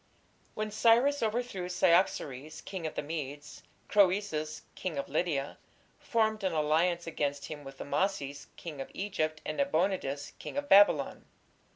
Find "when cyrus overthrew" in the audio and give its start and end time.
0.55-1.69